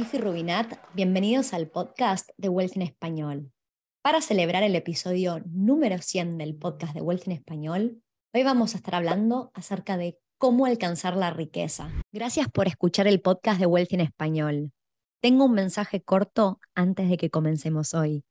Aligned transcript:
Tiffy 0.00 0.16
Rubinat, 0.16 0.78
bienvenidos 0.94 1.52
al 1.52 1.68
podcast 1.68 2.30
de 2.38 2.48
Wealth 2.48 2.74
en 2.74 2.80
Español. 2.80 3.52
Para 4.00 4.22
celebrar 4.22 4.62
el 4.62 4.74
episodio 4.74 5.42
número 5.44 5.98
100 5.98 6.38
del 6.38 6.56
podcast 6.56 6.94
de 6.94 7.02
Wealth 7.02 7.26
en 7.26 7.32
Español, 7.32 8.02
hoy 8.32 8.42
vamos 8.42 8.72
a 8.72 8.78
estar 8.78 8.94
hablando 8.94 9.50
acerca 9.52 9.98
de 9.98 10.18
cómo 10.38 10.64
alcanzar 10.64 11.18
la 11.18 11.28
riqueza. 11.28 11.90
Gracias 12.12 12.48
por 12.48 12.66
escuchar 12.66 13.08
el 13.08 13.20
podcast 13.20 13.60
de 13.60 13.66
Wealth 13.66 13.92
en 13.92 14.00
Español. 14.00 14.72
Tengo 15.20 15.44
un 15.44 15.52
mensaje 15.52 16.00
corto 16.00 16.60
antes 16.74 17.10
de 17.10 17.18
que 17.18 17.28
comencemos 17.28 17.92
hoy. 17.92 18.24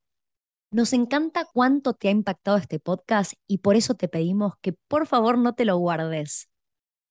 Nos 0.71 0.91
encanta 0.93 1.45
cuánto 1.53 1.93
te 1.93 2.07
ha 2.07 2.11
impactado 2.11 2.57
este 2.57 2.79
podcast 2.79 3.33
y 3.45 3.59
por 3.59 3.75
eso 3.75 3.93
te 3.93 4.07
pedimos 4.07 4.53
que 4.63 4.73
por 4.87 5.05
favor 5.05 5.37
no 5.37 5.53
te 5.53 5.65
lo 5.65 5.77
guardes. 5.77 6.49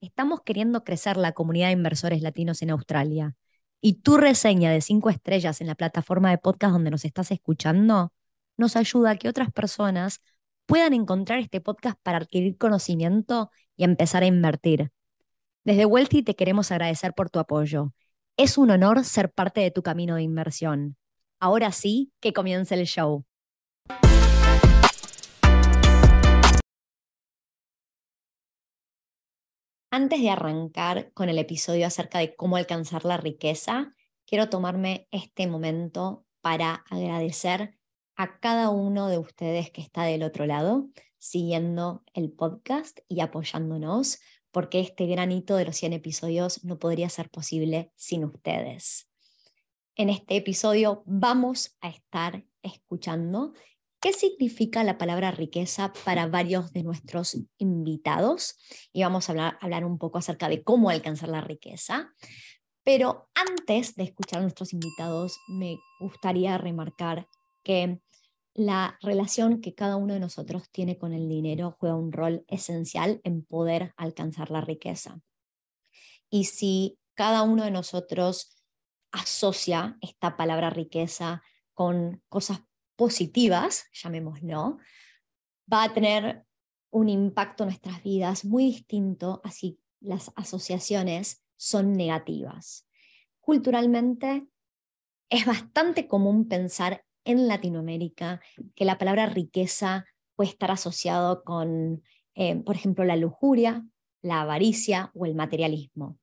Estamos 0.00 0.40
queriendo 0.40 0.82
crecer 0.82 1.16
la 1.16 1.30
comunidad 1.30 1.68
de 1.68 1.74
inversores 1.74 2.22
latinos 2.22 2.60
en 2.62 2.70
Australia 2.70 3.36
y 3.80 3.94
tu 4.02 4.16
reseña 4.16 4.72
de 4.72 4.80
cinco 4.80 5.10
estrellas 5.10 5.60
en 5.60 5.68
la 5.68 5.74
plataforma 5.74 6.30
de 6.30 6.38
podcast 6.38 6.72
donde 6.72 6.90
nos 6.90 7.04
estás 7.04 7.30
escuchando 7.30 8.12
nos 8.58 8.76
ayuda 8.76 9.12
a 9.12 9.16
que 9.16 9.28
otras 9.28 9.50
personas 9.52 10.20
puedan 10.66 10.92
encontrar 10.92 11.38
este 11.38 11.60
podcast 11.62 11.98
para 12.02 12.18
adquirir 12.18 12.58
conocimiento 12.58 13.50
y 13.76 13.84
empezar 13.84 14.22
a 14.22 14.26
invertir. 14.26 14.90
Desde 15.64 15.86
Wealthy 15.86 16.22
te 16.22 16.34
queremos 16.34 16.70
agradecer 16.72 17.14
por 17.14 17.30
tu 17.30 17.38
apoyo. 17.38 17.94
Es 18.36 18.58
un 18.58 18.70
honor 18.70 19.04
ser 19.04 19.32
parte 19.32 19.60
de 19.60 19.70
tu 19.70 19.82
camino 19.82 20.16
de 20.16 20.22
inversión. 20.22 20.96
Ahora 21.40 21.72
sí, 21.72 22.12
que 22.20 22.32
comience 22.32 22.74
el 22.74 22.86
show. 22.86 23.24
Antes 29.90 30.20
de 30.20 30.28
arrancar 30.28 31.12
con 31.14 31.30
el 31.30 31.38
episodio 31.38 31.86
acerca 31.86 32.18
de 32.18 32.36
cómo 32.36 32.56
alcanzar 32.56 33.06
la 33.06 33.16
riqueza, 33.16 33.94
quiero 34.26 34.50
tomarme 34.50 35.08
este 35.10 35.46
momento 35.46 36.26
para 36.42 36.84
agradecer 36.90 37.78
a 38.14 38.38
cada 38.38 38.68
uno 38.68 39.08
de 39.08 39.16
ustedes 39.16 39.70
que 39.70 39.80
está 39.80 40.02
del 40.02 40.24
otro 40.24 40.44
lado, 40.44 40.88
siguiendo 41.16 42.04
el 42.12 42.30
podcast 42.30 42.98
y 43.08 43.20
apoyándonos, 43.20 44.18
porque 44.50 44.80
este 44.80 45.06
granito 45.06 45.56
de 45.56 45.64
los 45.64 45.76
100 45.76 45.94
episodios 45.94 46.64
no 46.64 46.78
podría 46.78 47.08
ser 47.08 47.30
posible 47.30 47.90
sin 47.96 48.24
ustedes. 48.24 49.08
En 49.96 50.10
este 50.10 50.36
episodio 50.36 51.02
vamos 51.06 51.78
a 51.80 51.88
estar 51.88 52.44
escuchando 52.62 53.54
qué 54.00 54.12
significa 54.12 54.84
la 54.84 54.98
palabra 54.98 55.30
riqueza 55.30 55.92
para 56.04 56.26
varios 56.26 56.72
de 56.72 56.82
nuestros 56.82 57.36
invitados 57.58 58.56
y 58.92 59.02
vamos 59.02 59.28
a 59.28 59.32
hablar, 59.32 59.58
hablar, 59.60 59.84
un 59.84 59.98
poco 59.98 60.18
acerca 60.18 60.48
de 60.48 60.62
cómo 60.62 60.90
alcanzar 60.90 61.28
la 61.28 61.40
riqueza. 61.40 62.12
Pero 62.84 63.28
antes 63.34 63.96
de 63.96 64.04
escuchar 64.04 64.38
a 64.38 64.42
nuestros 64.42 64.72
invitados, 64.72 65.38
me 65.48 65.78
gustaría 66.00 66.56
remarcar 66.58 67.28
que 67.62 68.00
la 68.54 68.98
relación 69.02 69.60
que 69.60 69.74
cada 69.74 69.96
uno 69.96 70.14
de 70.14 70.20
nosotros 70.20 70.70
tiene 70.70 70.98
con 70.98 71.12
el 71.12 71.28
dinero 71.28 71.76
juega 71.78 71.94
un 71.94 72.12
rol 72.12 72.44
esencial 72.48 73.20
en 73.24 73.44
poder 73.44 73.94
alcanzar 73.96 74.50
la 74.50 74.60
riqueza. 74.60 75.20
Y 76.30 76.44
si 76.44 76.98
cada 77.14 77.42
uno 77.42 77.64
de 77.64 77.70
nosotros 77.70 78.56
asocia 79.12 79.96
esta 80.00 80.36
palabra 80.36 80.70
riqueza 80.70 81.42
con 81.72 82.22
cosas 82.28 82.60
positivas, 82.98 83.84
llamémoslo, 83.92 84.78
va 85.72 85.84
a 85.84 85.94
tener 85.94 86.44
un 86.90 87.08
impacto 87.08 87.62
en 87.62 87.68
nuestras 87.68 88.02
vidas 88.02 88.44
muy 88.44 88.64
distinto 88.64 89.40
así 89.44 89.78
las 90.00 90.32
asociaciones 90.34 91.44
son 91.56 91.92
negativas. 91.92 92.88
Culturalmente 93.40 94.46
es 95.30 95.46
bastante 95.46 96.08
común 96.08 96.48
pensar 96.48 97.04
en 97.24 97.46
Latinoamérica 97.46 98.40
que 98.74 98.84
la 98.84 98.98
palabra 98.98 99.26
riqueza 99.26 100.04
puede 100.34 100.50
estar 100.50 100.70
asociado 100.70 101.44
con, 101.44 102.02
eh, 102.34 102.56
por 102.56 102.74
ejemplo, 102.74 103.04
la 103.04 103.16
lujuria, 103.16 103.84
la 104.22 104.40
avaricia 104.40 105.12
o 105.14 105.24
el 105.24 105.34
materialismo. 105.34 106.18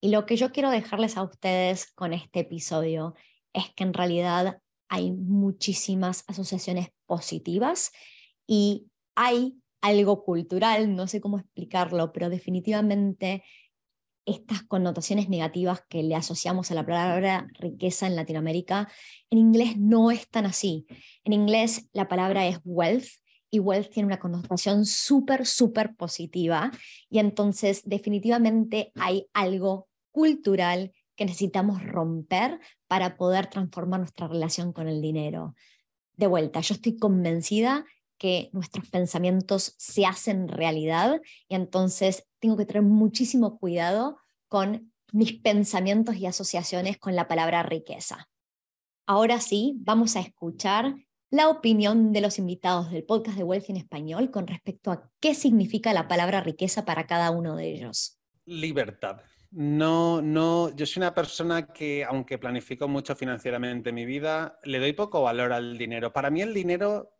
Y 0.00 0.10
lo 0.10 0.26
que 0.26 0.36
yo 0.36 0.52
quiero 0.52 0.70
dejarles 0.70 1.16
a 1.16 1.22
ustedes 1.24 1.90
con 1.92 2.12
este 2.12 2.40
episodio 2.40 3.14
es 3.52 3.72
que 3.74 3.84
en 3.84 3.94
realidad 3.94 4.60
hay 4.88 5.12
muchísimas 5.12 6.24
asociaciones 6.26 6.88
positivas 7.06 7.92
y 8.46 8.86
hay 9.14 9.60
algo 9.80 10.24
cultural, 10.24 10.94
no 10.94 11.06
sé 11.06 11.20
cómo 11.20 11.38
explicarlo, 11.38 12.12
pero 12.12 12.30
definitivamente 12.30 13.44
estas 14.26 14.62
connotaciones 14.62 15.28
negativas 15.28 15.82
que 15.88 16.02
le 16.02 16.14
asociamos 16.14 16.70
a 16.70 16.74
la 16.74 16.84
palabra 16.84 17.48
riqueza 17.58 18.06
en 18.06 18.16
Latinoamérica, 18.16 18.88
en 19.30 19.38
inglés 19.38 19.78
no 19.78 20.10
es 20.10 20.28
tan 20.28 20.44
así. 20.44 20.86
En 21.24 21.32
inglés 21.32 21.88
la 21.92 22.08
palabra 22.08 22.46
es 22.46 22.58
wealth 22.64 23.08
y 23.50 23.58
wealth 23.58 23.90
tiene 23.90 24.06
una 24.06 24.18
connotación 24.18 24.84
súper, 24.84 25.46
súper 25.46 25.94
positiva 25.96 26.70
y 27.08 27.20
entonces 27.20 27.82
definitivamente 27.86 28.92
hay 28.96 29.26
algo 29.32 29.88
cultural 30.10 30.92
que 31.18 31.26
necesitamos 31.26 31.82
romper 31.82 32.60
para 32.86 33.16
poder 33.16 33.48
transformar 33.48 33.98
nuestra 33.98 34.28
relación 34.28 34.72
con 34.72 34.86
el 34.86 35.02
dinero. 35.02 35.56
De 36.16 36.28
vuelta, 36.28 36.60
yo 36.60 36.74
estoy 36.74 36.96
convencida 36.96 37.84
que 38.18 38.50
nuestros 38.52 38.88
pensamientos 38.88 39.74
se 39.78 40.06
hacen 40.06 40.48
realidad 40.48 41.20
y 41.48 41.56
entonces 41.56 42.28
tengo 42.38 42.56
que 42.56 42.66
tener 42.66 42.82
muchísimo 42.82 43.58
cuidado 43.58 44.18
con 44.46 44.92
mis 45.12 45.32
pensamientos 45.32 46.16
y 46.16 46.26
asociaciones 46.26 46.98
con 46.98 47.16
la 47.16 47.26
palabra 47.26 47.64
riqueza. 47.64 48.28
Ahora 49.04 49.40
sí, 49.40 49.74
vamos 49.78 50.14
a 50.14 50.20
escuchar 50.20 50.94
la 51.30 51.48
opinión 51.48 52.12
de 52.12 52.20
los 52.20 52.38
invitados 52.38 52.92
del 52.92 53.04
podcast 53.04 53.36
de 53.36 53.44
Wealth 53.44 53.70
en 53.70 53.76
español 53.76 54.30
con 54.30 54.46
respecto 54.46 54.92
a 54.92 55.10
qué 55.18 55.34
significa 55.34 55.92
la 55.92 56.06
palabra 56.06 56.42
riqueza 56.42 56.84
para 56.84 57.06
cada 57.06 57.32
uno 57.32 57.56
de 57.56 57.72
ellos. 57.72 58.20
Libertad. 58.44 59.20
No, 59.50 60.20
no, 60.20 60.74
yo 60.76 60.84
soy 60.84 61.00
una 61.00 61.14
persona 61.14 61.66
que, 61.66 62.04
aunque 62.04 62.36
planifico 62.36 62.86
mucho 62.86 63.16
financieramente 63.16 63.92
mi 63.92 64.04
vida, 64.04 64.58
le 64.64 64.78
doy 64.78 64.92
poco 64.92 65.22
valor 65.22 65.52
al 65.52 65.78
dinero. 65.78 66.12
Para 66.12 66.28
mí 66.28 66.42
el 66.42 66.52
dinero 66.52 67.14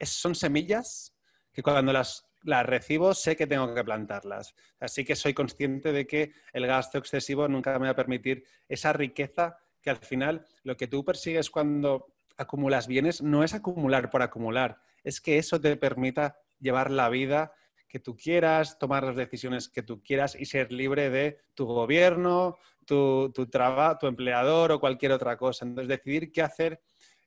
son 0.00 0.34
semillas 0.34 1.14
que 1.52 1.62
cuando 1.62 1.92
las, 1.92 2.26
las, 2.42 2.64
recibo 2.64 3.12
sé 3.12 3.36
que 3.36 3.46
tengo 3.46 3.74
que 3.74 3.84
plantarlas. 3.84 4.54
Así 4.80 5.04
que 5.04 5.14
soy 5.14 5.34
consciente 5.34 5.92
de 5.92 6.06
que 6.06 6.32
el 6.54 6.66
gasto 6.66 6.96
excesivo 6.96 7.46
nunca 7.48 7.78
me 7.78 7.86
va 7.86 7.92
a 7.92 7.96
permitir 7.96 8.44
esa 8.66 8.94
riqueza 8.94 9.58
que 9.82 9.90
al 9.90 9.98
final 9.98 10.46
lo 10.62 10.76
que 10.78 10.86
tú 10.86 11.04
persigues 11.04 11.50
cuando 11.50 12.14
acumulas 12.38 12.86
bienes 12.86 13.20
no 13.20 13.44
es 13.44 13.52
acumular 13.52 14.08
por 14.08 14.22
acumular, 14.22 14.80
es 15.04 15.20
que 15.20 15.36
eso 15.36 15.60
te 15.60 15.76
permita 15.76 16.38
llevar 16.60 16.90
la 16.90 17.10
vida 17.10 17.52
que 17.92 17.98
tú 17.98 18.16
quieras, 18.16 18.78
tomar 18.78 19.04
las 19.04 19.16
decisiones 19.16 19.68
que 19.68 19.82
tú 19.82 20.02
quieras 20.02 20.34
y 20.34 20.46
ser 20.46 20.72
libre 20.72 21.10
de 21.10 21.40
tu 21.52 21.66
gobierno, 21.66 22.56
tu, 22.86 23.30
tu 23.34 23.50
trabajo, 23.50 23.98
tu 23.98 24.06
empleador 24.06 24.72
o 24.72 24.80
cualquier 24.80 25.12
otra 25.12 25.36
cosa. 25.36 25.66
Entonces, 25.66 25.88
decidir 25.88 26.32
qué 26.32 26.40
hacer 26.40 26.80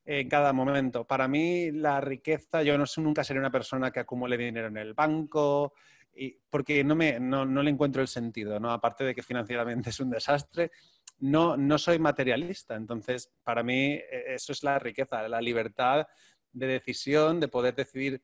en 0.03 0.27
cada 0.27 0.53
momento. 0.53 1.05
Para 1.05 1.27
mí, 1.27 1.71
la 1.71 2.01
riqueza, 2.01 2.63
yo 2.63 2.79
no 2.79 2.85
nunca 2.97 3.23
seré 3.23 3.39
una 3.39 3.51
persona 3.51 3.91
que 3.91 3.99
acumule 3.99 4.37
dinero 4.37 4.69
en 4.69 4.77
el 4.77 4.95
banco, 4.95 5.73
y, 6.15 6.35
porque 6.49 6.83
no, 6.83 6.95
me, 6.95 7.19
no, 7.19 7.45
no 7.45 7.61
le 7.61 7.69
encuentro 7.69 8.01
el 8.01 8.07
sentido, 8.07 8.59
¿no? 8.59 8.71
Aparte 8.71 9.03
de 9.03 9.13
que 9.13 9.21
financieramente 9.21 9.89
es 9.91 9.99
un 9.99 10.09
desastre, 10.09 10.71
no, 11.19 11.55
no 11.57 11.77
soy 11.77 11.99
materialista. 11.99 12.75
Entonces, 12.75 13.31
para 13.43 13.61
mí, 13.61 13.93
e, 13.93 14.33
eso 14.33 14.51
es 14.51 14.63
la 14.63 14.79
riqueza, 14.79 15.27
la 15.27 15.41
libertad 15.41 16.07
de 16.51 16.65
decisión, 16.65 17.39
de 17.39 17.50
poder 17.50 17.75
decidir 17.75 18.23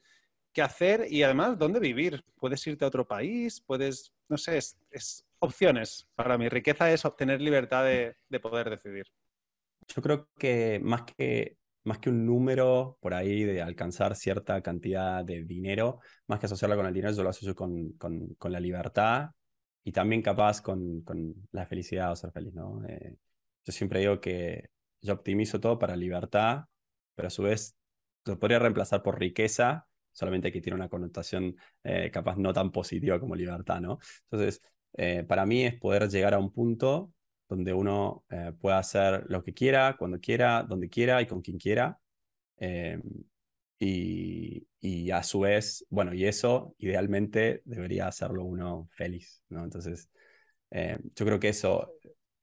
qué 0.54 0.62
hacer 0.62 1.08
y 1.10 1.24
además 1.24 1.58
dónde 1.58 1.80
vivir. 1.80 2.24
Puedes 2.40 2.66
irte 2.68 2.86
a 2.86 2.88
otro 2.88 3.08
país, 3.08 3.62
puedes, 3.62 4.12
no 4.30 4.38
sé, 4.38 4.58
es, 4.58 5.26
opciones. 5.40 6.08
Para 6.16 6.38
mi 6.38 6.50
riqueza 6.50 6.92
es 6.92 7.06
obtener 7.06 7.42
libertad 7.42 7.86
de, 7.86 8.16
poder 8.40 8.70
decidir. 8.70 9.08
Yo 9.88 10.02
creo 10.02 10.30
que 10.38 10.80
más 10.84 11.04
que 11.04 11.58
más 11.84 11.98
que 11.98 12.12
un 12.12 12.28
número 12.28 13.00
por 13.02 13.16
ahí 13.16 13.44
de 13.44 13.60
alcanzar 13.60 14.16
cierta 14.16 14.62
cantidad 14.62 15.26
de 15.26 15.44
dinero, 15.44 16.00
más 16.28 16.40
que 16.40 16.46
asociarlo 16.46 16.76
con 16.78 16.86
el 16.86 16.94
dinero, 16.94 17.12
yo 17.12 17.24
lo 17.24 17.30
asocio 17.30 17.56
con, 17.56 17.94
con, 17.94 18.52
la 18.52 18.60
libertad 18.60 19.32
y 19.84 19.92
también 19.92 20.22
capaz 20.22 20.62
con, 20.62 21.02
con, 21.02 21.34
la 21.52 21.66
felicidad 21.66 22.12
o 22.12 22.16
ser 22.16 22.32
feliz, 22.32 22.54
¿no? 22.54 22.86
Eh, 22.88 23.18
yo 23.66 23.74
siempre 23.74 24.00
digo 24.00 24.22
que 24.22 24.70
yo 25.02 25.16
optimizo 25.16 25.60
todo 25.60 25.80
para 25.80 25.96
libertad, 25.96 26.66
pero 27.16 27.30
a 27.30 27.32
su 27.32 27.42
vez 27.42 27.76
lo 28.26 28.40
podría 28.40 28.60
reemplazar 28.60 29.02
por 29.02 29.20
riqueza, 29.20 29.88
solamente 30.12 30.52
que 30.52 30.62
tiene 30.62 30.76
una 30.76 30.90
connotación 30.90 31.56
eh, 31.84 32.10
capaz 32.12 32.38
no 32.38 32.54
tan 32.54 32.72
positiva 32.72 33.20
como 33.20 33.36
libertad, 33.36 33.82
¿no? 33.82 34.00
Entonces, 34.24 34.62
eh, 34.94 35.24
para 35.24 35.46
mí 35.46 35.66
es 35.66 35.76
poder 35.80 36.10
llegar 36.10 36.34
a 36.34 36.40
un 36.40 36.52
punto 36.52 37.14
donde 37.48 37.74
uno 37.74 38.24
eh, 38.30 38.54
pueda 38.60 38.78
hacer 38.80 39.26
lo 39.28 39.44
que 39.44 39.54
quiera, 39.54 39.96
cuando 39.98 40.20
quiera, 40.20 40.64
donde 40.64 40.90
quiera 40.90 41.22
y 41.22 41.28
con 41.28 41.42
quien 41.42 41.58
quiera. 41.58 42.00
Y, 43.80 44.68
y, 44.80 45.10
a 45.12 45.24
su 45.24 45.40
vez, 45.40 45.86
bueno, 45.90 46.14
y 46.14 46.26
eso 46.26 46.76
idealmente 46.78 47.64
debería 47.66 48.08
hacerlo 48.08 48.44
uno 48.46 48.88
feliz, 48.92 49.44
¿no? 49.50 49.64
Entonces, 49.64 50.10
yo 50.72 51.26
creo 51.26 51.40
que 51.40 51.50
eso 51.50 51.92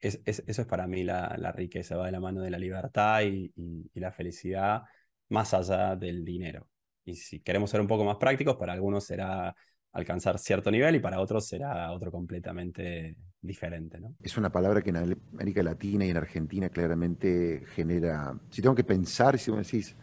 eso 0.01 0.23
es 0.63 0.67
para 0.67 0.87
mí 0.87 1.03
la, 1.05 1.53
riqueza, 1.53 1.97
va 1.97 2.07
de 2.07 2.13
la 2.13 2.21
mano 2.21 2.41
de 2.41 2.51
la 2.51 2.59
libertad 2.59 3.23
y, 3.23 3.53
la 3.95 4.13
felicidad 4.13 4.83
más 5.29 5.55
allá 5.55 5.97
del 5.97 6.25
dinero. 6.25 6.69
Y 7.09 7.15
si 7.17 7.41
queremos 7.41 7.71
ser 7.71 7.81
un 7.81 7.87
poco 7.87 8.05
más 8.05 8.17
prácticos, 8.17 8.57
para 8.57 8.75
algunos 8.75 9.05
será 9.05 9.55
alcanzar 9.93 10.39
cierto 10.39 10.71
nivel 10.71 10.97
y 10.97 11.01
para 11.01 11.21
otros 11.21 11.47
será 11.47 11.91
otro 11.93 12.13
completamente 12.13 13.17
diferente. 13.41 13.99
¿no? 13.99 14.15
Es 14.23 14.37
una 14.37 14.53
palabra 14.53 14.83
que 14.83 14.91
en 14.91 14.97
América 15.33 15.63
Latina 15.63 16.05
y 16.05 16.11
en 16.11 16.19
Argentina 16.19 16.69
claramente 16.69 17.65
genera, 17.75 18.39
si 18.51 18.61
tengo 18.61 18.75
que 18.75 18.85
pensar, 18.85 19.39
si 19.39 19.51
me 19.51 19.59
decís, 19.59 19.97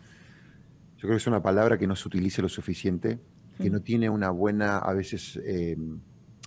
yo 0.96 1.02
creo 1.02 1.12
que 1.12 1.18
es 1.18 1.28
una 1.28 1.44
palabra 1.44 1.78
que 1.78 1.86
no 1.86 1.96
se 1.96 2.08
utiliza 2.08 2.42
lo 2.42 2.50
suficiente, 2.50 3.20
que 3.60 3.70
no 3.70 3.82
tiene 3.82 4.10
una 4.10 4.32
buena, 4.32 4.80
a 4.80 4.94
veces, 4.94 5.40
eh, 5.46 5.78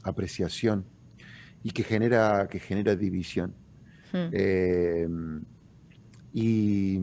apreciación 0.02 0.84
y 1.62 1.70
que 1.70 1.84
genera, 1.84 2.49
que 2.49 2.58
genera 2.58 2.96
división. 2.96 3.54
Eh, 4.12 5.06
y, 6.32 7.00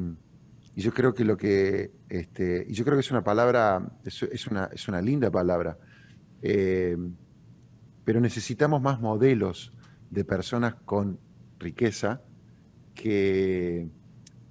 yo 0.82 0.94
creo 0.94 1.14
que 1.14 1.24
lo 1.24 1.38
que, 1.38 1.92
este, 2.10 2.66
y 2.68 2.74
yo 2.74 2.84
creo 2.84 2.98
que 2.98 3.02
es 3.02 3.12
una 3.12 3.24
palabra, 3.24 3.98
es, 4.04 4.48
una, 4.48 4.66
es 4.74 4.88
una 4.88 5.02
linda 5.02 5.32
palabra, 5.32 5.78
eh, 6.42 6.98
pero 8.04 8.20
necesitamos 8.20 8.82
más 8.82 9.00
modelos 9.00 9.72
de 10.10 10.26
personas 10.26 10.76
con 10.86 11.20
riqueza 11.60 12.22
que, 12.94 13.88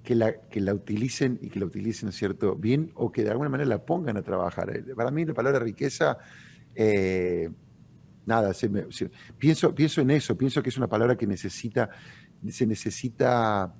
que, 0.03 0.15
la, 0.15 0.33
que 0.33 0.61
la 0.61 0.73
utilicen 0.73 1.39
y 1.41 1.49
que 1.49 1.59
la 1.59 1.65
utilicen 1.65 2.11
cierto 2.11 2.55
bien 2.55 2.91
o 2.95 3.11
que 3.11 3.23
de 3.23 3.29
alguna 3.29 3.49
manera 3.49 3.69
la 3.69 3.85
pongan 3.85 4.17
a 4.17 4.23
trabajar. 4.23 4.83
Para 4.95 5.11
mí 5.11 5.25
la 5.25 5.33
palabra 5.33 5.59
riqueza 5.59 6.17
nada, 8.25 8.51
pienso, 9.37 9.73
pienso 9.73 10.01
en 10.01 10.11
eso, 10.11 10.37
pienso 10.37 10.61
que 10.61 10.69
es 10.69 10.77
una 10.77 10.87
palabra 10.87 11.15
que 11.15 11.27
necesita, 11.27 11.89
se 12.49 12.65
necesita 12.65 13.73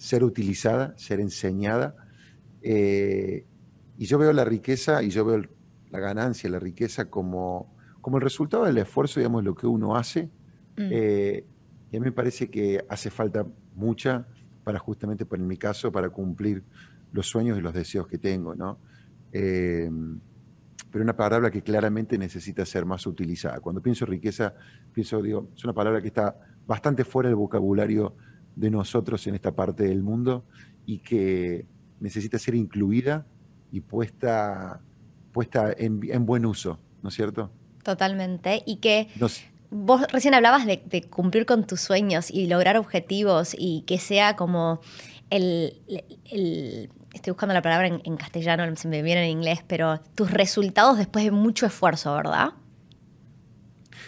ser 0.00 0.24
utilizada, 0.24 0.94
ser 0.96 1.20
enseñada. 1.20 1.94
Eh, 2.62 3.44
y 3.98 4.06
yo 4.06 4.18
veo 4.18 4.32
la 4.32 4.46
riqueza 4.46 5.02
y 5.02 5.10
yo 5.10 5.26
veo 5.26 5.42
la 5.90 6.00
ganancia, 6.00 6.48
la 6.48 6.58
riqueza 6.58 7.10
como, 7.10 7.76
como 8.00 8.16
el 8.16 8.22
resultado 8.22 8.64
del 8.64 8.78
esfuerzo, 8.78 9.20
digamos, 9.20 9.44
lo 9.44 9.54
que 9.54 9.66
uno 9.66 9.96
hace. 9.96 10.30
Mm. 10.78 10.88
Eh, 10.90 11.44
y 11.92 11.96
a 11.96 12.00
mí 12.00 12.06
me 12.06 12.12
parece 12.12 12.48
que 12.48 12.82
hace 12.88 13.10
falta 13.10 13.46
mucha 13.74 14.26
para 14.64 14.78
justamente, 14.78 15.26
por 15.26 15.38
en 15.38 15.46
mi 15.46 15.58
caso, 15.58 15.92
para 15.92 16.08
cumplir 16.08 16.64
los 17.12 17.26
sueños 17.26 17.58
y 17.58 17.60
los 17.60 17.74
deseos 17.74 18.06
que 18.06 18.16
tengo, 18.16 18.54
¿no? 18.54 18.78
Eh, 19.32 19.90
pero 20.90 21.04
una 21.04 21.14
palabra 21.14 21.50
que 21.50 21.62
claramente 21.62 22.16
necesita 22.16 22.64
ser 22.64 22.86
más 22.86 23.06
utilizada. 23.06 23.60
Cuando 23.60 23.82
pienso 23.82 24.06
riqueza, 24.06 24.54
pienso, 24.94 25.20
digo, 25.20 25.50
es 25.54 25.62
una 25.62 25.74
palabra 25.74 26.00
que 26.00 26.08
está 26.08 26.36
bastante 26.66 27.04
fuera 27.04 27.28
del 27.28 27.36
vocabulario 27.36 28.16
de 28.56 28.70
nosotros 28.70 29.26
en 29.26 29.34
esta 29.34 29.52
parte 29.52 29.84
del 29.84 30.02
mundo 30.02 30.44
y 30.86 30.98
que 30.98 31.66
necesita 32.00 32.38
ser 32.38 32.54
incluida 32.54 33.26
y 33.72 33.80
puesta, 33.80 34.80
puesta 35.32 35.72
en, 35.76 36.26
buen 36.26 36.46
uso, 36.46 36.78
¿no 37.02 37.08
es 37.08 37.14
cierto? 37.14 37.50
Totalmente. 37.82 38.62
Y 38.66 38.76
que 38.76 39.08
vos 39.70 40.02
recién 40.12 40.34
hablabas 40.34 40.66
de, 40.66 41.06
cumplir 41.08 41.46
con 41.46 41.66
tus 41.66 41.80
sueños 41.80 42.30
y 42.30 42.46
lograr 42.46 42.76
objetivos 42.76 43.54
y 43.56 43.82
que 43.86 43.98
sea 43.98 44.36
como 44.36 44.80
el 45.30 45.80
estoy 47.12 47.32
buscando 47.32 47.54
la 47.54 47.62
palabra 47.62 47.88
en, 47.88 48.16
castellano, 48.16 48.64
se 48.76 48.88
me 48.88 49.02
viene 49.02 49.24
en 49.24 49.30
inglés, 49.30 49.60
pero 49.66 50.00
tus 50.14 50.30
resultados 50.30 50.98
después 50.98 51.24
de 51.24 51.30
mucho 51.30 51.66
esfuerzo, 51.66 52.14
¿verdad? 52.14 52.50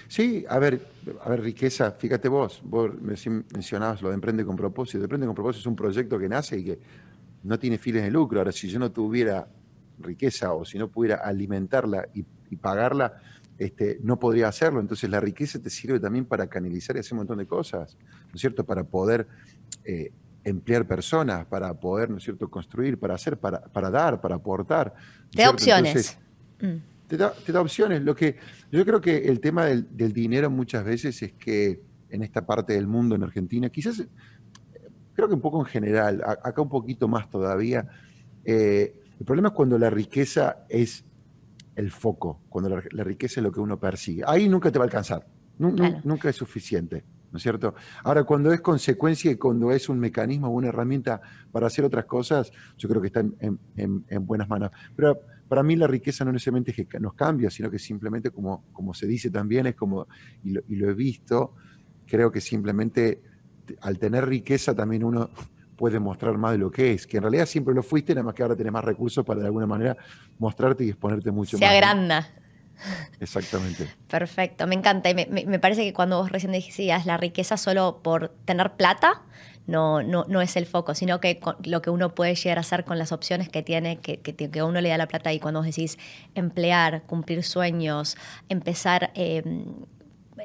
Sí, 0.09 0.44
a 0.49 0.59
ver, 0.59 0.81
a 1.23 1.29
ver, 1.31 1.41
riqueza, 1.41 1.93
fíjate 1.93 2.29
vos, 2.29 2.63
vos 2.65 2.91
mencionabas 3.01 4.03
lo 4.03 4.09
de 4.09 4.15
Emprende 4.15 4.45
con 4.45 4.57
propósito. 4.57 5.03
Emprende 5.03 5.27
con 5.27 5.35
propósito 5.35 5.61
es 5.61 5.67
un 5.67 5.77
proyecto 5.77 6.19
que 6.19 6.29
nace 6.29 6.59
y 6.59 6.65
que 6.65 6.79
no 7.43 7.59
tiene 7.59 7.79
fines 7.79 8.03
de 8.03 8.11
lucro. 8.11 8.39
Ahora, 8.39 8.53
si 8.53 8.69
yo 8.69 8.79
no 8.79 8.91
tuviera 8.93 9.49
riqueza 9.99 10.53
o 10.53 10.65
si 10.65 10.79
no 10.79 10.89
pudiera 10.89 11.17
alimentarla 11.17 12.09
y, 12.15 12.25
pagarla, 12.57 13.15
este, 13.59 13.99
no 14.03 14.19
podría 14.19 14.49
hacerlo. 14.49 14.81
Entonces 14.81 15.09
la 15.09 15.21
riqueza 15.21 15.61
te 15.61 15.71
sirve 15.71 15.99
también 15.99 16.27
para 16.27 16.47
canalizar 16.49 16.97
y 16.97 17.01
hacer 17.01 17.15
un 17.15 17.19
montón 17.19 17.39
de 17.39 17.47
cosas, 17.47 17.97
¿no 18.27 18.35
es 18.35 18.41
cierto? 18.41 18.65
Para 18.65 18.85
poder 18.85 19.27
eh, 19.85 20.13
emplear 20.45 20.87
personas 20.87 21.47
para 21.47 21.73
poder, 21.75 22.11
¿no 22.11 22.19
es 22.19 22.25
cierto?, 22.25 22.49
construir, 22.51 22.99
para 22.99 23.15
hacer, 23.15 23.39
para, 23.39 23.61
para 23.61 23.91
dar, 23.91 24.21
para 24.21 24.37
aportar. 24.37 24.95
Da 25.35 25.51
opciones. 25.51 26.19
Mm. 26.61 26.92
Te, 27.07 27.17
da, 27.17 27.61
opciones. 27.61 28.03
Lo 28.03 28.15
que, 28.15 28.37
yo 28.71 28.85
creo 28.85 29.01
que 29.01 29.29
el 29.29 29.41
tema 29.41 29.67
del, 29.67 30.13
dinero 30.13 30.51
muchas 30.51 30.85
veces 30.85 31.23
es 31.23 31.33
que 31.35 31.81
en 32.11 32.23
esta 32.23 32.45
parte 32.45 32.75
del 32.75 32.87
mundo, 32.87 33.15
en 33.15 33.23
Argentina, 33.23 33.69
quizás, 33.71 34.07
creo 35.15 35.29
que 35.29 35.35
un 35.35 35.41
poco 35.41 35.61
en 35.61 35.67
general, 35.67 36.23
acá 36.25 36.61
un 36.63 36.69
poquito 36.69 37.09
más 37.09 37.29
todavía, 37.31 37.89
eh, 38.45 38.95
el 39.19 39.27
problema 39.27 39.49
es 39.49 39.55
cuando 39.55 39.79
la 39.79 39.91
riqueza 39.91 40.65
es 40.69 41.05
el 41.77 41.91
foco, 41.91 42.41
cuando 42.49 42.71
la, 42.91 43.05
riqueza 43.05 43.41
es 43.41 43.45
lo 43.45 43.53
que 43.53 43.61
uno 43.61 43.79
persigue. 43.79 44.23
Ahí 44.27 44.49
nunca 44.49 44.71
te 44.71 44.79
va 44.79 44.85
a 44.85 44.87
alcanzar, 44.87 45.27
nunca 45.59 46.29
es 46.29 46.37
suficiente. 46.37 47.05
¿no 47.33 47.39
es 47.39 47.43
cierto? 47.43 47.75
Ahora, 48.05 48.25
cuando 48.25 48.53
es 48.53 48.61
consecuencia 48.61 49.31
y 49.31 49.37
cuando 49.37 49.73
es 49.73 49.89
un 49.89 49.99
mecanismo 49.99 50.49
o 50.49 50.51
una 50.51 50.69
herramienta 50.69 51.21
para 51.51 51.67
hacer 51.67 51.85
otras 51.85 52.05
cosas, 52.05 52.53
yo 52.77 52.89
creo 52.89 53.01
que 53.01 53.07
está 53.07 53.25
en, 53.39 54.27
buenas 54.27 54.49
manos. 54.49 54.71
Pero 54.95 55.19
para 55.53 55.63
mí 55.63 55.77
la 55.77 55.87
riqueza 55.87 56.25
no 56.25 56.33
necesariamente 56.33 56.71
es 56.71 56.89
que 56.89 56.99
nos 56.99 57.13
cambia, 57.13 57.51
sino 57.51 57.71
que 57.71 57.79
simplemente, 57.79 58.31
como, 58.31 58.65
como 58.73 58.95
se 58.95 59.07
dice 59.07 59.29
también, 59.29 59.67
es 59.67 59.75
como, 59.75 60.07
y 60.43 60.77
lo, 60.77 60.91
he 60.91 60.95
visto, 60.95 61.57
creo 62.07 62.33
que 62.33 62.41
simplemente 62.41 63.21
al 63.83 63.99
tener 63.99 64.27
riqueza 64.27 64.75
también 64.75 65.05
uno 65.05 65.29
puede 65.77 66.01
mostrar 66.01 66.39
más 66.39 66.53
de 66.53 66.57
lo 66.57 66.71
que 66.71 66.95
es, 66.95 67.07
que 67.07 67.19
en 67.19 67.25
realidad 67.25 67.45
siempre 67.45 67.75
lo 67.75 67.83
fuiste, 67.83 68.15
nada 68.15 68.25
más 68.25 68.35
que 68.35 68.43
ahora 68.43 68.57
tenés 68.57 68.73
más 68.73 68.83
recursos 68.83 69.27
para 69.27 69.41
de 69.41 69.47
alguna 69.49 69.67
manera 69.67 69.95
mostrarte 70.39 70.87
y 70.87 70.89
exponerte 70.89 71.31
mucho 71.31 71.59
más. 71.59 71.69
Se 71.69 71.77
agranda. 71.77 72.27
Exactamente. 73.21 73.89
Perfecto, 74.09 74.67
me 74.67 74.75
encanta. 74.75 75.11
Y 75.11 75.15
me, 75.15 75.59
parece 75.59 75.85
que 75.85 75.93
cuando 75.93 76.17
vos 76.17 76.33
recién 76.33 76.53
decías 76.53 77.05
la 77.05 77.19
riqueza 77.19 77.59
solo 77.59 78.01
por 78.03 78.31
tener 78.47 78.73
plata, 78.77 79.21
no, 79.67 80.03
no, 80.03 80.25
no 80.29 80.41
es 80.41 80.56
el 80.56 80.67
foco, 80.67 80.94
sino 80.94 81.20
que 81.20 81.41
lo 81.64 81.82
que 81.82 81.91
uno 81.91 82.14
puede 82.14 82.35
llegar 82.35 82.59
a 82.59 82.62
hacer 82.62 82.85
con 82.85 82.99
las 82.99 83.12
opciones 83.12 83.48
que 83.48 83.63
tiene, 83.63 83.98
que, 83.98 84.20
que, 84.20 84.63
uno 84.63 84.81
le 84.81 84.89
da 84.89 84.98
la 84.98 85.08
plata 85.08 85.32
y 85.32 85.41
cuando 85.41 85.60
vos 85.60 85.67
decís 85.67 85.98
emplear, 86.34 87.03
cumplir 87.03 87.43
sueños, 87.43 88.17
empezar 88.48 89.13
em, 89.15 89.65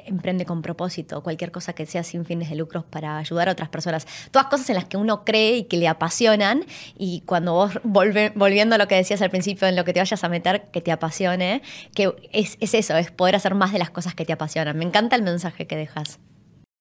emprende 0.06 0.44
con 0.44 0.62
propósito, 0.62 1.22
cualquier 1.22 1.50
cosa 1.50 1.72
que 1.72 1.86
sea 1.86 2.02
sin 2.02 2.24
fines 2.24 2.50
de 2.50 2.56
lucros 2.56 2.84
para 2.84 3.18
ayudar 3.18 3.48
a 3.48 3.52
otras 3.52 3.68
personas. 3.68 4.06
Todas 4.30 4.48
cosas 4.48 4.68
en 4.70 4.76
las 4.76 4.84
que 4.84 4.96
uno 4.96 5.24
cree 5.24 5.56
y 5.56 5.64
que 5.64 5.76
le 5.76 5.88
apasionan 5.88 6.64
y 6.96 7.22
cuando 7.26 7.54
vos 7.54 7.72
volviendo 7.84 8.74
a 8.74 8.78
lo 8.78 8.88
que 8.88 8.94
decías 8.94 9.22
al 9.22 9.30
principio, 9.30 9.68
en 9.68 9.76
lo 9.76 9.84
que 9.84 9.92
te 9.92 10.00
vayas 10.00 10.22
a 10.24 10.28
meter, 10.28 10.64
que 10.70 10.80
te 10.80 10.92
apasione, 10.92 11.62
que 11.94 12.14
es, 12.32 12.56
eso, 12.60 12.96
es 12.96 13.10
poder 13.10 13.36
hacer 13.36 13.54
más 13.54 13.72
de 13.72 13.78
las 13.78 13.90
cosas 13.90 14.14
que 14.14 14.24
te 14.24 14.32
apasionan. 14.32 14.76
Me 14.76 14.84
encanta 14.84 15.16
el 15.16 15.22
mensaje 15.22 15.66
que 15.66 15.76
dejas. 15.76 16.18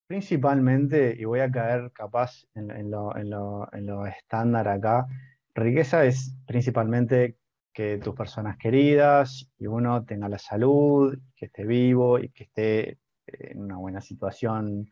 Principalmente, 0.07 1.15
y 1.19 1.25
voy 1.25 1.41
a 1.41 1.51
caer 1.51 1.91
capaz 1.91 2.45
en, 2.55 2.89
lo, 2.89 3.13
en 3.17 4.07
estándar 4.07 4.67
acá, 4.69 5.05
riqueza 5.53 6.05
es 6.05 6.33
principalmente 6.45 7.37
que 7.73 7.97
tus 7.97 8.15
personas 8.15 8.57
queridas 8.57 9.49
y 9.59 9.67
uno 9.67 10.05
tenga 10.05 10.29
la 10.29 10.39
salud, 10.39 11.17
que 11.35 11.47
esté 11.47 11.65
vivo 11.65 12.19
y 12.19 12.29
que 12.29 12.45
esté 12.45 12.97
en 13.27 13.61
una 13.61 13.77
buena 13.77 14.01
situación 14.01 14.89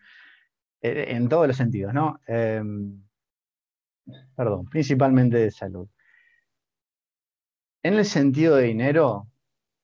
eh, 0.81 1.05
en 1.09 1.29
todos 1.29 1.47
los 1.47 1.57
sentidos, 1.57 1.93
¿no? 1.93 2.19
Em, 2.27 3.01
perdón, 4.35 4.65
principalmente 4.65 5.37
de 5.37 5.51
salud. 5.51 5.87
En 7.83 7.93
el 7.93 8.05
sentido 8.05 8.55
de 8.55 8.63
dinero, 8.63 9.27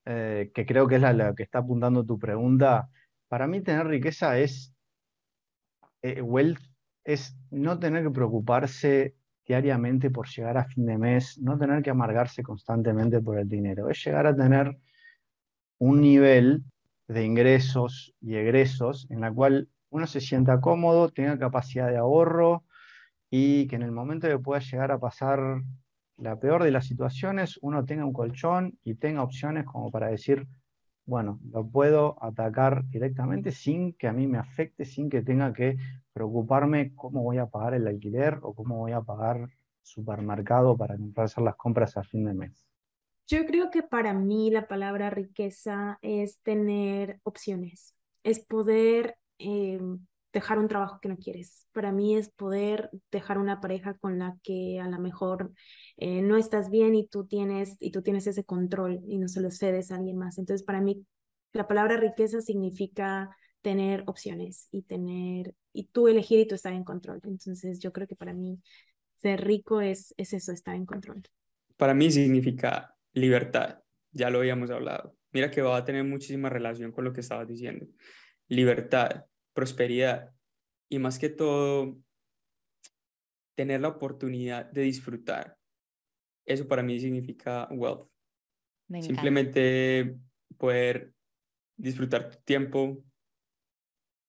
eh, 0.04 0.50
que 0.54 0.66
creo 0.66 0.86
que 0.86 0.96
es 0.96 1.00
la, 1.00 1.34
que 1.34 1.42
está 1.42 1.60
apuntando 1.60 2.04
tu 2.04 2.18
pregunta, 2.18 2.90
para 3.28 3.46
mí 3.46 3.62
tener 3.62 3.86
riqueza 3.86 4.38
es, 4.38 4.71
eh, 6.02 6.20
wealth, 6.20 6.60
es 7.04 7.36
no 7.50 7.78
tener 7.78 8.04
que 8.04 8.10
preocuparse 8.10 9.14
diariamente 9.46 10.10
por 10.10 10.28
llegar 10.28 10.56
a 10.58 10.64
fin 10.64 10.86
de 10.86 10.98
mes, 10.98 11.38
no 11.38 11.58
tener 11.58 11.82
que 11.82 11.90
amargarse 11.90 12.42
constantemente 12.42 13.20
por 13.20 13.38
el 13.38 13.48
dinero, 13.48 13.90
es 13.90 14.04
llegar 14.04 14.26
a 14.26 14.36
tener 14.36 14.78
un 15.78 16.00
nivel 16.00 16.62
de 17.08 17.24
ingresos 17.24 18.14
y 18.20 18.36
egresos 18.36 19.06
en 19.10 19.20
la 19.20 19.32
cual 19.32 19.68
uno 19.90 20.06
se 20.06 20.20
sienta 20.20 20.60
cómodo, 20.60 21.10
tenga 21.10 21.38
capacidad 21.38 21.88
de 21.88 21.98
ahorro 21.98 22.64
y 23.30 23.66
que 23.66 23.76
en 23.76 23.82
el 23.82 23.92
momento 23.92 24.28
que 24.28 24.38
pueda 24.38 24.60
llegar 24.60 24.92
a 24.92 24.98
pasar 24.98 25.62
la 26.16 26.38
peor 26.38 26.62
de 26.62 26.70
las 26.70 26.86
situaciones, 26.86 27.58
uno 27.62 27.84
tenga 27.84 28.04
un 28.04 28.12
colchón 28.12 28.78
y 28.84 28.94
tenga 28.94 29.22
opciones 29.22 29.64
como 29.64 29.90
para 29.90 30.08
decir, 30.08 30.46
bueno, 31.04 31.40
lo 31.50 31.66
puedo 31.66 32.16
atacar 32.22 32.88
directamente 32.88 33.50
sin 33.50 33.92
que 33.94 34.06
a 34.06 34.12
mí 34.12 34.26
me 34.26 34.38
afecte, 34.38 34.84
sin 34.84 35.10
que 35.10 35.22
tenga 35.22 35.52
que 35.52 35.76
preocuparme 36.12 36.94
cómo 36.94 37.22
voy 37.22 37.38
a 37.38 37.46
pagar 37.46 37.74
el 37.74 37.86
alquiler 37.86 38.38
o 38.42 38.54
cómo 38.54 38.78
voy 38.78 38.92
a 38.92 39.00
pagar 39.00 39.48
supermercado 39.82 40.76
para 40.76 40.96
hacer 41.16 41.42
las 41.42 41.56
compras 41.56 41.96
a 41.96 42.02
fin 42.02 42.24
de 42.24 42.34
mes. 42.34 42.66
Yo 43.26 43.46
creo 43.46 43.70
que 43.70 43.82
para 43.82 44.12
mí 44.12 44.50
la 44.50 44.68
palabra 44.68 45.10
riqueza 45.10 45.98
es 46.02 46.40
tener 46.40 47.20
opciones, 47.22 47.96
es 48.22 48.40
poder 48.40 49.16
em, 49.38 50.06
dejar 50.32 50.58
un 50.58 50.68
trabajo 50.68 50.98
que 51.00 51.08
no 51.08 51.16
quieres. 51.16 51.66
Para 51.72 51.92
mí 51.92 52.16
es 52.16 52.30
poder 52.30 52.90
dejar 53.10 53.38
una 53.38 53.60
pareja 53.60 53.94
con 53.94 54.18
la 54.18 54.36
que 54.42 54.80
a 54.80 54.88
lo 54.88 54.98
mejor 54.98 55.52
eh, 55.96 56.22
no 56.22 56.36
estás 56.36 56.70
bien 56.70 56.94
y 56.94 57.06
tú 57.06 57.26
tienes 57.26 57.76
y 57.80 57.90
tú 57.90 58.02
tienes 58.02 58.26
ese 58.26 58.44
control 58.44 59.00
y 59.06 59.18
no 59.18 59.28
se 59.28 59.40
lo 59.40 59.50
cedes 59.50 59.90
a 59.90 59.96
alguien 59.96 60.16
más. 60.16 60.38
Entonces, 60.38 60.64
para 60.64 60.80
mí 60.80 61.04
la 61.52 61.68
palabra 61.68 61.96
riqueza 61.96 62.40
significa 62.40 63.36
tener 63.60 64.04
opciones 64.06 64.68
y 64.72 64.82
tener 64.82 65.54
y 65.72 65.84
tú 65.84 66.08
elegir 66.08 66.40
y 66.40 66.46
tú 66.46 66.54
estar 66.54 66.72
en 66.72 66.84
control. 66.84 67.20
Entonces, 67.24 67.78
yo 67.78 67.92
creo 67.92 68.06
que 68.06 68.16
para 68.16 68.32
mí 68.32 68.58
ser 69.16 69.44
rico 69.44 69.80
es 69.80 70.14
es 70.16 70.32
eso, 70.32 70.52
estar 70.52 70.74
en 70.74 70.86
control. 70.86 71.22
Para 71.76 71.94
mí 71.94 72.10
significa 72.10 72.94
libertad. 73.12 73.80
Ya 74.12 74.30
lo 74.30 74.38
habíamos 74.38 74.70
hablado. 74.70 75.14
Mira 75.32 75.50
que 75.50 75.62
va 75.62 75.76
a 75.76 75.84
tener 75.84 76.04
muchísima 76.04 76.48
relación 76.48 76.92
con 76.92 77.04
lo 77.04 77.12
que 77.12 77.20
estabas 77.20 77.48
diciendo. 77.48 77.86
Libertad 78.48 79.24
prosperidad 79.52 80.34
y 80.88 80.98
más 80.98 81.18
que 81.18 81.28
todo 81.28 81.96
tener 83.54 83.80
la 83.80 83.88
oportunidad 83.88 84.66
de 84.70 84.82
disfrutar. 84.82 85.58
Eso 86.46 86.66
para 86.66 86.82
mí 86.82 86.98
significa 87.00 87.68
wealth. 87.70 88.08
Simplemente 89.00 90.16
poder 90.58 91.14
disfrutar 91.76 92.30
tu 92.30 92.38
tiempo, 92.42 93.02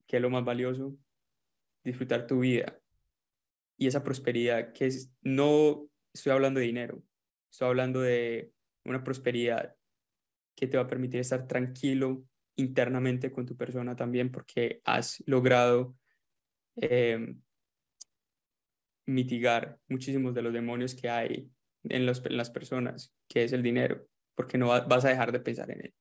que 0.07 0.17
es 0.17 0.21
lo 0.21 0.29
más 0.29 0.45
valioso, 0.45 0.95
disfrutar 1.83 2.27
tu 2.27 2.39
vida 2.39 2.79
y 3.77 3.87
esa 3.87 4.03
prosperidad 4.03 4.71
que 4.73 4.85
es, 4.85 5.11
no 5.21 5.89
estoy 6.13 6.31
hablando 6.31 6.59
de 6.59 6.67
dinero, 6.67 7.03
estoy 7.51 7.67
hablando 7.67 8.01
de 8.01 8.53
una 8.85 9.03
prosperidad 9.03 9.75
que 10.55 10.67
te 10.67 10.77
va 10.77 10.83
a 10.83 10.87
permitir 10.87 11.19
estar 11.19 11.47
tranquilo 11.47 12.23
internamente 12.55 13.31
con 13.31 13.45
tu 13.45 13.55
persona 13.55 13.95
también 13.95 14.31
porque 14.31 14.81
has 14.85 15.23
logrado 15.25 15.95
em, 16.75 17.41
mitigar 19.05 19.79
muchísimos 19.87 20.33
de 20.33 20.41
los 20.41 20.53
demonios 20.53 20.95
que 20.95 21.09
hay 21.09 21.49
en, 21.83 22.05
las 22.05 22.49
personas, 22.49 23.13
que 23.27 23.43
es 23.43 23.53
el 23.53 23.63
dinero, 23.63 24.07
porque 24.35 24.57
no 24.57 24.67
vas 24.67 25.05
a 25.05 25.09
dejar 25.09 25.31
de 25.31 25.39
pensar 25.39 25.69
en 25.71 25.85
él. 25.85 25.93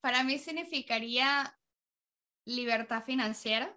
Para 0.00 0.22
mí 0.22 0.38
significaría 0.38 1.58
libertad 2.44 3.02
financiera. 3.04 3.76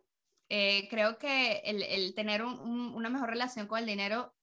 Eh, 0.50 0.88
creo 0.90 1.18
que 1.18 1.62
el, 1.66 2.14
tener 2.14 2.44
una 2.44 3.10
mejor 3.10 3.30
relación 3.30 3.68
con 3.68 3.80
el 3.80 3.86
dinero 3.86 4.34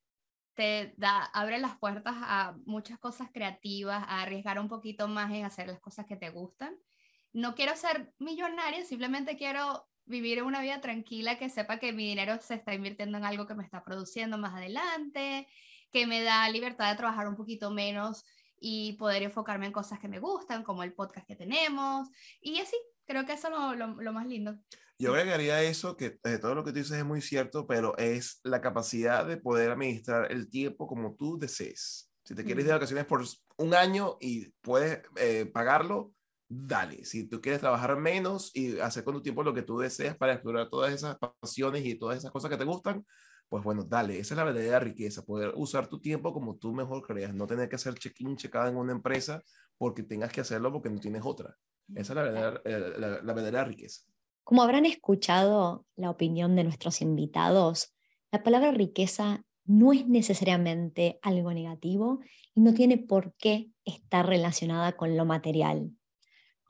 te 0.55 0.95
da, 0.97 1.25
abre 1.25 1.59
las 1.59 1.79
puertas 1.79 2.15
a 2.17 2.57
muchas 2.65 2.99
cosas 2.99 3.31
creativas, 3.33 4.03
a 4.07 4.23
arriesgar 4.23 4.59
un 4.59 4.69
poquito 4.69 5.09
más 5.09 5.33
en 5.33 5.45
hacer 5.45 5.67
las 5.67 5.81
cosas 5.81 6.07
que 6.07 6.17
te 6.17 6.31
gustan 6.31 6.77
no 7.35 7.55
quiero 7.55 7.77
ser 7.77 8.13
millonaria, 8.19 8.87
simplemente 8.87 9.37
quiero 9.37 9.87
vivir 10.07 10.43
una 10.43 10.63
vida 10.63 10.81
tranquila, 10.81 11.37
que 11.37 11.51
sepa 11.51 11.79
que 11.79 11.93
mi 11.93 12.09
dinero 12.09 12.39
se 12.41 12.55
está 12.55 12.75
invirtiendo 12.75 13.19
en 13.19 13.25
algo 13.25 13.47
que 13.47 13.55
me 13.55 13.65
está 13.65 13.83
produciendo 13.85 14.39
más 14.39 14.55
adelante, 14.55 15.49
que 15.91 16.07
me 16.07 16.23
da 16.23 16.49
libertad 16.49 16.91
de 16.91 16.97
trabajar 16.97 17.29
un 17.29 17.37
poquito 17.37 17.71
menos 17.71 18.25
y 18.59 18.95
poder 18.95 19.23
enfocarme 19.23 19.67
en 19.67 19.73
cosas 19.73 19.99
que 19.99 20.09
me 20.09 20.21
gustan, 20.21 20.63
como 20.63 20.85
el 20.85 20.95
podcast 20.95 21.27
que 21.27 21.35
tenemos. 21.35 22.09
Y 22.41 22.61
así, 22.61 22.77
creo 23.05 23.27
que 23.27 23.33
eso 23.33 23.49
es 23.49 23.79
lo, 23.79 24.13
más 24.13 24.27
lindo. 24.27 24.57
Yo 24.99 25.13
agregaría 25.13 25.61
eso, 25.63 25.97
que 25.97 26.19
eh, 26.23 26.39
todo 26.39 26.55
lo 26.55 26.63
que 26.65 26.71
tú 26.71 26.79
dices 26.79 26.97
es 26.97 27.05
muy 27.05 27.21
cierto, 27.21 27.67
pero 27.67 27.99
es 27.99 28.39
la 28.45 28.61
capacidad 28.61 29.27
de 29.27 29.39
poder 29.39 29.73
administrar 29.73 30.31
el 30.31 30.49
tiempo 30.49 30.87
como 30.87 31.17
tú 31.17 31.37
desees. 31.37 32.13
Si 32.25 32.35
te 32.35 32.45
quieres 32.45 32.63
ir 32.63 32.69
de 32.69 32.75
vacaciones 32.75 33.05
por 33.07 33.25
un 33.59 33.75
año 33.75 34.17
y 34.21 34.51
puedes 34.63 35.03
eh, 35.17 35.47
pagarlo, 35.53 36.15
dale. 36.49 37.05
Si 37.05 37.29
tú 37.29 37.41
quieres 37.41 37.61
trabajar 37.61 37.97
menos 37.97 38.51
y 38.55 38.79
hacer 38.79 39.05
con 39.05 39.15
tu 39.15 39.23
tiempo 39.23 39.43
lo 39.43 39.55
que 39.55 39.63
tú 39.63 39.79
deseas 39.79 40.17
para 40.17 40.35
explorar 40.35 40.69
todas 40.69 40.93
esas 40.93 41.17
pasiones 41.19 41.85
y 41.85 41.99
todas 41.99 42.19
esas 42.19 42.31
cosas 42.31 42.51
que 42.51 42.57
te 42.57 42.65
gustan, 42.65 43.05
pues 43.49 43.63
bueno, 43.63 43.85
dale. 43.85 44.19
Esa 44.19 44.35
es 44.35 44.39
la 44.39 44.45
verdadera 44.45 44.81
riqueza, 44.81 45.25
poder 45.25 45.53
usar 45.57 45.89
tu 45.89 46.01
tiempo 46.01 46.33
como 46.33 46.57
tú 46.57 46.73
mejor 46.73 47.03
creas, 47.07 47.35
no 47.35 47.47
tener 47.47 47.69
que 47.69 47.77
hacer 47.77 47.95
check-in, 47.95 48.37
checada 48.37 48.69
en 48.69 48.77
una 48.77 48.93
empresa 48.93 49.43
porque 49.79 50.03
tengas 50.03 50.33
que 50.33 50.41
hacerlo 50.41 50.73
porque 50.73 50.91
no 50.91 51.01
tienes 51.01 51.23
otra. 51.25 51.57
Esa 51.95 52.13
es 52.13 52.17
la 52.17 52.23
verdadera, 52.23 52.63
eh, 52.65 52.95
la, 52.99 53.09
la 53.23 53.33
verdadera 53.33 53.65
riqueza. 53.65 54.03
Como 54.43 54.63
habrán 54.63 54.87
escuchado 54.87 55.87
la 55.97 56.11
opinión 56.11 56.57
de 56.57 56.65
nuestros 56.65 57.01
invitados, 57.01 57.95
la 58.31 58.43
palabra 58.43 58.73
riqueza 58.73 59.45
no 59.65 59.93
es 59.93 60.07
necesariamente 60.07 61.19
algo 61.23 61.53
negativo 61.53 62.21
y 62.55 62.61
no 62.61 62.75
tiene 62.75 62.99
por 62.99 63.35
qué 63.35 63.71
estar 63.85 64.27
relacionada 64.27 64.93
con 64.97 65.17
lo 65.17 65.25
material. 65.25 65.91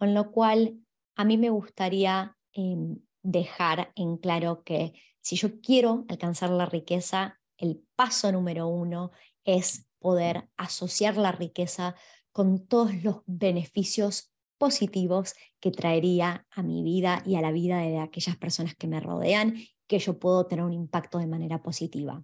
Con 0.05 0.13
lo 0.13 0.33
cual, 0.33 0.85
a 1.17 1.25
mí 1.25 1.39
me 1.39 1.49
gustaría 1.49 2.37
em, 2.53 2.99
dejar 3.23 3.91
en 3.95 4.19
claro 4.19 4.63
que 4.63 4.93
si 5.23 5.35
yo 5.35 5.63
quiero 5.63 6.05
alcanzar 6.11 6.51
la 6.51 6.67
riqueza, 6.67 7.41
el 7.57 7.83
paso 7.97 8.31
número 8.31 8.69
uno 8.69 9.13
es 9.47 9.87
poder 9.99 10.51
asociar 10.59 11.17
la 11.17 11.33
riqueza 11.33 11.95
con 12.33 12.67
todos 12.67 13.03
los 13.03 13.23
beneficios 13.25 14.31
positivos 14.59 15.33
que 15.59 15.71
traería 15.71 16.47
a 16.51 16.63
mi 16.63 16.83
vida 16.83 17.23
y 17.25 17.37
a 17.37 17.41
la 17.41 17.51
vida 17.51 17.79
de 17.79 17.99
aquellas 17.99 18.37
personas 18.37 18.75
que 18.75 18.89
me 18.89 19.01
rodean, 19.01 19.55
que 19.87 19.99
yo 20.01 20.19
puedo 20.19 20.47
tener 20.47 20.67
un 20.67 20.75
impacto 20.75 21.17
de 21.17 21.29
manera 21.29 21.63
positiva. 21.63 22.23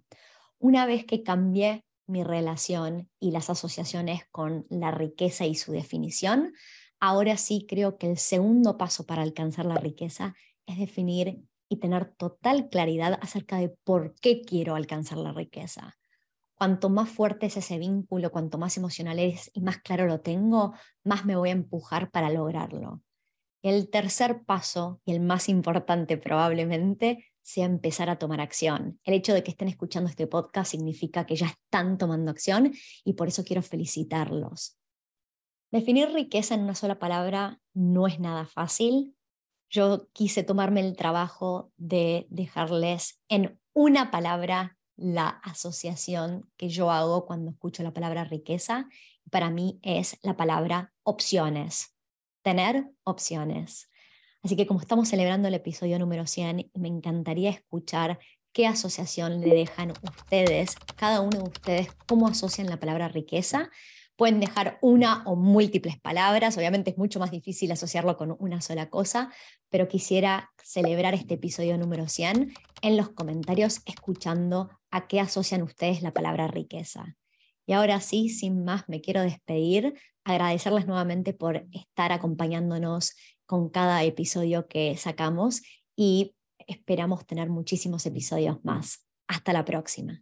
Una 0.59 0.85
vez 0.85 1.03
que 1.03 1.23
cambié 1.23 1.83
mi 2.05 2.23
relación 2.23 3.09
y 3.19 3.31
las 3.31 3.49
asociaciones 3.49 4.21
con 4.29 4.67
la 4.69 4.91
riqueza 4.91 5.47
y 5.47 5.55
su 5.55 5.71
definición, 5.71 6.53
Ahora 7.03 7.35
sí 7.35 7.65
creo 7.67 7.97
que 7.97 8.07
el 8.07 8.19
segundo 8.19 8.77
paso 8.77 9.07
para 9.07 9.23
alcanzar 9.23 9.65
la 9.65 9.75
riqueza 9.75 10.35
es 10.67 10.77
definir 10.77 11.41
y 11.67 11.77
tener 11.77 12.05
total 12.05 12.69
claridad 12.69 13.17
acerca 13.23 13.57
de 13.57 13.69
por 13.83 14.13
qué 14.21 14.43
quiero 14.43 14.75
alcanzar 14.75 15.17
la 15.17 15.33
riqueza. 15.33 15.97
Cuanto 16.53 16.91
más 16.91 17.09
fuerte 17.09 17.47
es 17.47 17.57
ese 17.57 17.79
vínculo, 17.79 18.31
cuanto 18.31 18.59
más 18.59 18.77
emocional 18.77 19.17
es 19.17 19.49
y 19.55 19.61
más 19.61 19.79
claro 19.79 20.05
lo 20.05 20.21
tengo, 20.21 20.75
más 21.03 21.25
me 21.25 21.35
voy 21.35 21.49
a 21.49 21.53
empujar 21.53 22.11
para 22.11 22.29
lograrlo. 22.29 23.01
El 23.63 23.89
tercer 23.89 24.43
paso, 24.45 25.01
y 25.03 25.13
el 25.13 25.21
más 25.21 25.49
importante 25.49 26.17
probablemente, 26.17 27.25
sea 27.41 27.65
empezar 27.65 28.11
a 28.11 28.19
tomar 28.19 28.41
acción. 28.41 28.99
El 29.03 29.15
hecho 29.15 29.33
de 29.33 29.41
que 29.41 29.49
estén 29.49 29.69
escuchando 29.69 30.07
este 30.07 30.27
podcast 30.27 30.69
significa 30.69 31.25
que 31.25 31.35
ya 31.35 31.47
están 31.47 31.97
tomando 31.97 32.29
acción 32.29 32.71
y 33.03 33.13
por 33.13 33.27
eso 33.27 33.43
quiero 33.43 33.63
felicitarlos. 33.63 34.80
Definir 35.71 36.11
riqueza 36.11 36.53
en 36.53 36.63
una 36.63 36.75
sola 36.75 36.99
palabra 36.99 37.61
no 37.73 38.05
es 38.05 38.19
nada 38.19 38.45
fácil. 38.45 39.15
Yo 39.69 40.09
quise 40.11 40.43
tomarme 40.43 40.81
el 40.81 40.97
trabajo 40.97 41.71
de 41.77 42.27
dejarles 42.29 43.21
en 43.29 43.57
una 43.73 44.11
palabra 44.11 44.77
la 44.97 45.29
asociación 45.29 46.51
que 46.57 46.67
yo 46.67 46.91
hago 46.91 47.25
cuando 47.25 47.51
escucho 47.51 47.83
la 47.83 47.93
palabra 47.93 48.25
riqueza. 48.25 48.89
Para 49.29 49.49
mí 49.49 49.79
es 49.81 50.19
la 50.23 50.35
palabra 50.35 50.93
opciones. 51.03 51.95
Tener 52.43 52.87
opciones. 53.03 53.89
Así 54.43 54.57
que 54.57 54.67
como 54.67 54.81
estamos 54.81 55.07
celebrando 55.07 55.47
el 55.47 55.53
episodio 55.53 55.99
número 55.99 56.27
100, 56.27 56.69
me 56.73 56.87
encantaría 56.89 57.49
escuchar 57.49 58.19
qué 58.51 58.67
asociación 58.67 59.39
le 59.39 59.55
dejan 59.55 59.93
ustedes, 60.03 60.75
cada 60.97 61.21
uno 61.21 61.37
de 61.37 61.49
ustedes, 61.49 61.87
cómo 62.07 62.27
asocian 62.27 62.67
la 62.67 62.79
palabra 62.79 63.07
riqueza 63.07 63.69
Pueden 64.21 64.39
dejar 64.39 64.77
una 64.83 65.23
o 65.25 65.35
múltiples 65.35 65.99
palabras, 65.99 66.55
obviamente 66.55 66.91
es 66.91 66.97
mucho 66.99 67.17
más 67.17 67.31
difícil 67.31 67.71
asociarlo 67.71 68.17
con 68.17 68.35
una 68.37 68.61
sola 68.61 68.87
cosa, 68.87 69.33
pero 69.71 69.87
quisiera 69.87 70.51
celebrar 70.63 71.15
este 71.15 71.33
episodio 71.33 71.75
número 71.79 72.07
100 72.07 72.53
en 72.83 72.97
los 72.97 73.09
comentarios 73.09 73.81
escuchando 73.87 74.69
a 74.91 75.07
qué 75.07 75.19
asocian 75.19 75.63
ustedes 75.63 76.03
la 76.03 76.13
palabra 76.13 76.47
riqueza. 76.47 77.17
Y 77.65 77.73
ahora 77.73 77.99
sí, 77.99 78.29
sin 78.29 78.63
más, 78.63 78.87
me 78.87 79.01
quiero 79.01 79.21
despedir, 79.21 79.95
agradecerles 80.23 80.85
nuevamente 80.85 81.33
por 81.33 81.65
estar 81.71 82.11
acompañándonos 82.11 83.15
con 83.47 83.69
cada 83.69 84.03
episodio 84.03 84.67
que 84.67 84.95
sacamos 84.97 85.63
y 85.95 86.35
esperamos 86.67 87.25
tener 87.25 87.49
muchísimos 87.49 88.05
episodios 88.05 88.63
más. 88.63 89.03
Hasta 89.27 89.51
la 89.51 89.65
próxima. 89.65 90.21